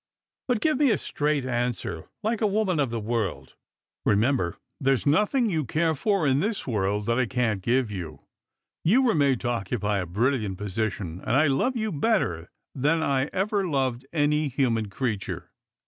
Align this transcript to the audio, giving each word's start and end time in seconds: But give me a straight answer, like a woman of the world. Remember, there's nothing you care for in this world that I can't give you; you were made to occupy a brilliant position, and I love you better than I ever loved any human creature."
But 0.47 0.61
give 0.61 0.79
me 0.79 0.89
a 0.89 0.97
straight 0.97 1.45
answer, 1.45 2.05
like 2.23 2.41
a 2.41 2.47
woman 2.47 2.79
of 2.79 2.89
the 2.89 2.99
world. 2.99 3.53
Remember, 4.03 4.57
there's 4.79 5.05
nothing 5.05 5.47
you 5.51 5.63
care 5.63 5.93
for 5.93 6.25
in 6.25 6.39
this 6.39 6.65
world 6.65 7.05
that 7.05 7.19
I 7.19 7.27
can't 7.27 7.61
give 7.61 7.91
you; 7.91 8.21
you 8.83 9.03
were 9.03 9.13
made 9.13 9.39
to 9.41 9.49
occupy 9.49 9.99
a 9.99 10.07
brilliant 10.07 10.57
position, 10.57 11.19
and 11.19 11.35
I 11.35 11.45
love 11.45 11.77
you 11.77 11.91
better 11.91 12.49
than 12.73 13.03
I 13.03 13.25
ever 13.25 13.67
loved 13.69 14.07
any 14.11 14.47
human 14.47 14.89
creature." 14.89 15.51